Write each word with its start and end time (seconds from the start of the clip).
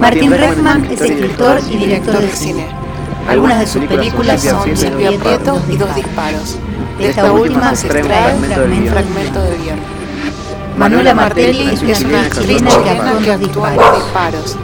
Martin 0.00 0.30
Redman 0.30 0.86
es 0.86 1.00
escritor 1.02 1.60
y 1.70 1.76
director 1.76 2.20
de 2.20 2.30
cine. 2.30 2.66
Algunas 3.28 3.60
de 3.60 3.66
sus 3.66 3.84
películas 3.84 4.42
son 4.42 4.76
Silvia 4.76 5.10
Prieto 5.18 5.62
y 5.68 5.76
Dos 5.76 5.94
Disparos. 5.94 6.56
De 6.98 7.10
esta 7.10 7.30
última 7.30 7.74
se 7.76 7.86
extrae 7.86 8.34
un 8.34 8.86
fragmento 8.88 9.42
del 9.42 9.58
guion. 9.62 9.78
Manuela 10.78 11.14
Martelli 11.14 11.68
es 11.68 12.00
una 12.02 12.30
chilena 12.30 12.70
que 12.82 12.90
actúa 12.90 13.70
en 13.72 13.76
Dos 13.76 13.94
Disparos. 13.94 14.56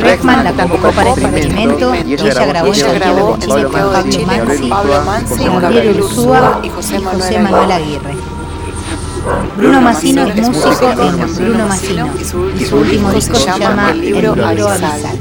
Redman 0.00 0.44
la 0.44 0.52
convocó 0.52 0.92
para 0.92 1.12
el 1.14 1.18
experimento 1.20 1.94
y 1.94 2.12
ella 2.12 2.44
grabó 2.44 2.68
en 2.68 2.74
Santiago 2.74 3.36
de 3.38 4.10
Chile 4.10 4.38
con 4.40 4.68
Pablo 4.68 5.02
Mansi, 5.06 5.44
Gabriel 5.44 6.00
Ursúa 6.02 6.60
y 6.62 6.68
José 6.68 7.38
Manuel 7.40 7.72
Aguirre. 7.72 8.35
Bruno 9.56 9.80
Massino 9.80 10.26
es 10.26 10.48
músico 10.48 10.90
en 10.90 11.34
Bruno 11.34 11.66
Massino 11.66 12.08
y 12.58 12.64
su 12.64 12.76
último 12.76 13.12
disco 13.12 13.34
se 13.34 13.58
llama 13.58 13.90
El 13.90 14.00
libro 14.00 14.44
Abisal. 14.44 15.18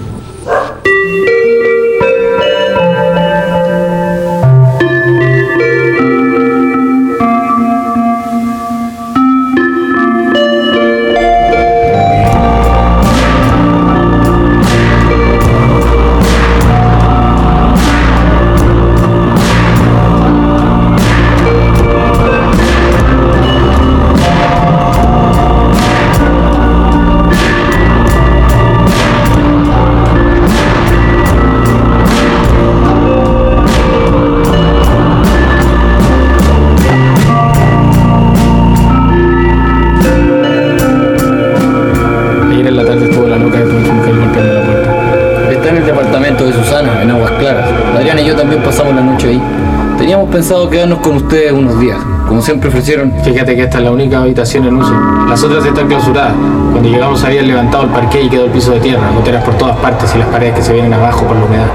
Pensado 50.35 50.69
quedarnos 50.69 50.99
con 50.99 51.15
ustedes 51.15 51.53
unos 51.53 51.79
días, 51.79 51.97
como 52.27 52.41
siempre 52.41 52.67
ofrecieron. 52.67 53.13
Fíjate 53.23 53.55
que 53.55 53.63
esta 53.63 53.77
es 53.77 53.85
la 53.85 53.91
única 53.91 54.21
habitación 54.21 54.65
en 54.65 54.75
uso. 54.75 54.93
Las 55.29 55.41
otras 55.43 55.65
están 55.65 55.87
clausuradas. 55.87 56.33
Cuando 56.71 56.89
llegamos 56.89 57.23
habían 57.23 57.47
levantado 57.47 57.85
el 57.85 57.89
parque 57.91 58.23
y 58.23 58.29
quedó 58.29 58.45
el 58.45 58.51
piso 58.51 58.71
de 58.71 58.81
tierra, 58.81 59.09
goteras 59.15 59.45
por 59.45 59.53
todas 59.57 59.77
partes 59.77 60.13
y 60.13 60.17
las 60.17 60.27
paredes 60.27 60.55
que 60.55 60.61
se 60.61 60.73
vienen 60.73 60.93
abajo 60.93 61.25
por 61.25 61.37
la 61.37 61.45
humedad. 61.45 61.67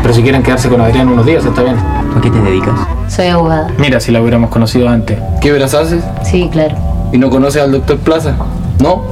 Pero 0.00 0.14
si 0.14 0.22
quieren 0.22 0.44
quedarse 0.44 0.68
con 0.68 0.80
Adrián 0.80 1.08
unos 1.08 1.26
días, 1.26 1.44
está 1.44 1.62
bien. 1.62 1.76
¿A 1.76 2.20
qué 2.20 2.30
te 2.30 2.38
dedicas? 2.38 2.74
Soy 3.08 3.26
abogada. 3.26 3.66
Mira, 3.78 3.98
si 3.98 4.12
la 4.12 4.20
hubiéramos 4.20 4.50
conocido 4.50 4.88
antes. 4.88 5.18
¿Qué 5.40 5.50
veras 5.50 5.74
haces? 5.74 6.04
Sí, 6.22 6.48
claro. 6.52 6.76
¿Y 7.12 7.18
no 7.18 7.30
conoces 7.30 7.62
al 7.62 7.72
doctor 7.72 7.98
Plaza? 7.98 8.36
¿No? 8.78 9.02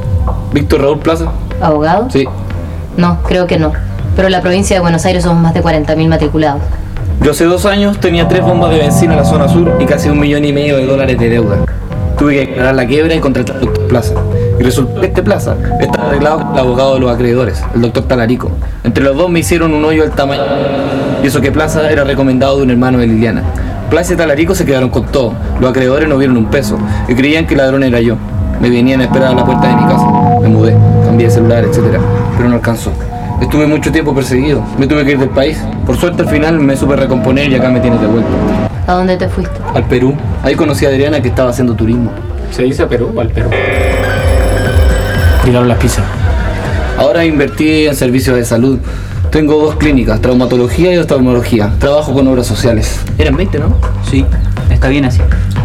¿Víctor 0.53 0.83
Raúl 0.83 1.01
Plaza? 1.01 1.27
¿Abogado? 1.61 2.09
Sí. 2.09 2.29
No, 2.97 3.19
creo 3.25 3.48
que 3.48 3.59
no. 3.59 3.73
Pero 4.15 4.29
en 4.29 4.33
la 4.33 4.43
provincia 4.43 4.77
de 4.77 4.81
Buenos 4.81 5.05
Aires 5.07 5.25
somos 5.25 5.43
más 5.43 5.55
de 5.55 5.63
40.000 5.63 6.09
matriculados. 6.09 6.63
Yo 7.23 7.31
hace 7.31 7.45
dos 7.45 7.67
años 7.67 8.01
tenía 8.01 8.27
tres 8.27 8.42
bombas 8.42 8.73
de 8.73 8.78
benzina 8.78 9.12
en 9.12 9.20
la 9.20 9.25
zona 9.25 9.47
sur 9.47 9.77
y 9.78 9.87
casi 9.87 10.09
un 10.09 10.19
millón 10.19 10.45
y 10.45 10.53
medio 10.53 10.77
de 10.77 10.87
dólares 10.87 11.17
de 11.20 11.29
deuda. 11.29 11.56
Tuve 12.19 12.34
que 12.34 12.41
declarar 12.41 12.75
la 12.75 12.84
quiebra 12.84 13.14
y 13.14 13.20
contratar 13.20 13.56
al 13.56 13.62
doctor 13.62 13.87
Plaza. 13.87 14.14
Y 14.59 14.62
resultó 14.64 15.01
que 15.01 15.06
este 15.06 15.23
Plaza 15.23 15.55
está 15.81 16.03
arreglado 16.03 16.41
con 16.41 16.53
el 16.55 16.59
abogado 16.59 16.95
de 16.95 17.01
los 17.01 17.12
acreedores, 17.12 17.62
el 17.77 17.83
doctor 17.83 18.09
Talarico. 18.09 18.51
Entre 18.83 19.05
los 19.05 19.17
dos 19.17 19.31
me 19.31 19.39
hicieron 19.39 19.73
un 19.73 19.84
hoyo 19.84 20.03
del 20.03 20.11
tamaño. 20.11 20.42
Y 21.23 21.29
eso 21.29 21.41
que 21.41 21.53
Plaza 21.53 21.89
era 21.92 22.03
recomendado 22.03 22.56
de 22.56 22.64
un 22.64 22.70
hermano 22.70 22.98
de 22.98 23.06
Liliana. 23.06 23.45
Plaza 23.89 24.14
y 24.14 24.17
Talarico 24.17 24.57
se 24.57 24.64
quedaron 24.64 24.89
con 24.89 25.05
todo. 25.05 25.33
Los 25.61 25.70
acreedores 25.70 26.08
no 26.08 26.18
vieron 26.18 26.36
un 26.36 26.47
peso 26.47 26.77
y 27.07 27.14
creían 27.14 27.47
que 27.47 27.55
el 27.55 27.58
ladrón 27.58 27.85
era 27.85 28.01
yo. 28.01 28.17
Me 28.61 28.68
venían 28.68 29.01
a 29.01 29.05
esperar 29.05 29.29
a 29.29 29.35
la 29.35 29.45
puerta 29.45 29.68
de 29.68 29.77
mi 29.77 29.85
casa. 29.85 30.07
Me 30.41 30.48
mudé, 30.48 30.74
cambié 31.05 31.29
de 31.29 31.33
celular, 31.33 31.63
etc. 31.63 32.01
Pero 32.36 32.48
no 32.48 32.57
alcanzó. 32.57 32.91
Estuve 33.42 33.67
mucho 33.67 33.91
tiempo 33.91 34.14
perseguido. 34.14 34.64
Me 34.79 34.86
tuve 34.86 35.05
que 35.05 35.13
ir 35.13 35.19
del 35.19 35.29
país. 35.29 35.58
Por 35.85 35.97
suerte 35.97 36.23
al 36.23 36.29
final 36.29 36.61
me 36.61 36.77
supe 36.77 36.95
recomponer 36.95 37.51
y 37.51 37.57
acá 37.57 37.70
me 37.70 37.80
tienes 37.80 38.01
de 38.01 38.07
vuelta. 38.07 38.30
¿A 38.86 38.95
dónde 38.95 39.17
te 39.17 39.29
fuiste? 39.29 39.53
Al 39.75 39.85
Perú. 39.89 40.14
Ahí 40.45 40.55
conocí 40.55 40.86
a 40.86 40.91
Adriana 40.91 41.20
que 41.20 41.29
estaba 41.29 41.51
haciendo 41.51 41.75
turismo. 41.75 42.13
¿Se 42.53 42.63
dice 42.63 42.86
Perú 42.86 43.13
o 43.14 43.20
al 43.20 43.29
Perú? 43.30 43.51
Tiraron 45.45 45.69
las 45.69 45.79
pizzas. 45.79 46.05
Ahora 46.97 47.25
invertí 47.25 47.89
en 47.89 47.97
servicios 47.97 48.36
de 48.36 48.45
salud. 48.45 48.79
Tengo 49.30 49.61
dos 49.61 49.74
clínicas, 49.74 50.20
traumatología 50.20 50.92
y 50.95 50.98
oftalmología. 50.98 51.73
Trabajo 51.80 52.13
con 52.13 52.29
obras 52.29 52.47
sociales. 52.47 53.01
Eran 53.19 53.36
20, 53.36 53.59
¿no? 53.59 53.74
Sí, 54.09 54.24
está 54.70 54.86
bien 54.89 55.05
así. 55.05 55.20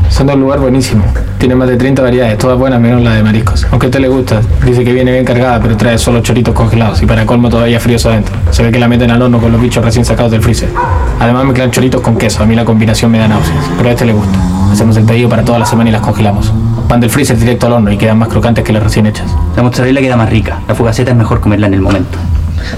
Son 0.09 0.25
de 0.25 0.33
un 0.33 0.41
lugar 0.41 0.59
buenísimo. 0.59 1.03
Tiene 1.37 1.55
más 1.55 1.67
de 1.67 1.77
30 1.77 2.01
variedades, 2.01 2.37
todas 2.37 2.57
buenas 2.57 2.79
menos 2.79 3.01
la 3.03 3.13
de 3.13 3.23
mariscos. 3.23 3.67
Aunque 3.71 3.87
a 3.87 3.89
usted 3.89 3.99
le 3.99 4.07
gusta, 4.07 4.41
dice 4.65 4.83
que 4.83 4.93
viene 4.93 5.11
bien 5.11 5.25
cargada, 5.25 5.59
pero 5.61 5.77
trae 5.77 5.97
solo 5.97 6.21
choritos 6.21 6.53
congelados 6.53 7.01
y 7.01 7.05
para 7.05 7.25
colmo 7.25 7.49
todavía 7.49 7.79
fríos 7.79 8.05
adentro. 8.05 8.35
Se 8.51 8.63
ve 8.63 8.71
que 8.71 8.79
la 8.79 8.87
meten 8.87 9.11
al 9.11 9.21
horno 9.21 9.39
con 9.39 9.51
los 9.51 9.61
bichos 9.61 9.83
recién 9.83 10.05
sacados 10.05 10.31
del 10.31 10.41
freezer. 10.41 10.69
Además 11.19 11.45
me 11.45 11.53
quedan 11.53 11.71
choritos 11.71 12.01
con 12.01 12.17
queso, 12.17 12.41
a 12.41 12.45
mí 12.45 12.55
la 12.55 12.65
combinación 12.65 13.11
me 13.11 13.19
da 13.19 13.27
náuseas, 13.27 13.65
pero 13.77 13.89
a 13.89 13.91
este 13.91 14.05
le 14.05 14.13
gusta. 14.13 14.39
Hacemos 14.71 14.97
el 14.97 15.03
pedido 15.03 15.29
para 15.29 15.43
toda 15.43 15.59
la 15.59 15.65
semana 15.65 15.89
y 15.89 15.93
las 15.93 16.01
congelamos. 16.01 16.51
Van 16.87 16.99
del 16.99 17.09
freezer 17.09 17.37
directo 17.37 17.67
al 17.67 17.73
horno 17.73 17.91
y 17.91 17.97
quedan 17.97 18.17
más 18.17 18.29
crocantes 18.29 18.63
que 18.63 18.73
las 18.73 18.81
recién 18.81 19.05
hechas. 19.05 19.27
La 19.55 19.63
mozzarella 19.63 20.01
queda 20.01 20.15
más 20.17 20.29
rica, 20.29 20.59
la 20.67 20.75
fugaceta 20.75 21.11
es 21.11 21.17
mejor 21.17 21.39
comerla 21.41 21.67
en 21.67 21.73
el 21.73 21.81
momento. 21.81 22.17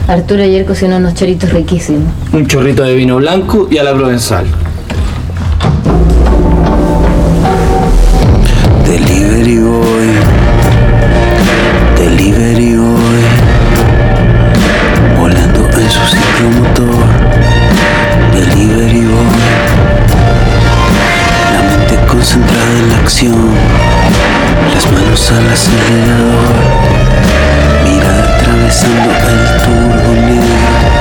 Arturo 0.08 0.44
ayer 0.44 0.66
cocinó 0.66 0.98
unos 0.98 1.14
choritos 1.14 1.52
riquísimos. 1.52 2.12
Un 2.34 2.46
chorrito 2.48 2.84
de 2.84 2.96
vino 2.96 3.18
blanco 3.18 3.68
y 3.72 3.78
a 3.78 3.84
la 3.84 3.94
provenzal. 3.94 4.46
las 23.12 24.92
manos 24.92 25.32
al 25.32 25.50
acelerador, 25.50 26.56
mirada 27.84 28.36
atravesando 28.36 29.10
el 29.12 29.64
turbo 29.64 30.14
negro. 30.28 30.99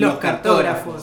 Los 0.00 0.16
cartógrafos. 0.16 0.99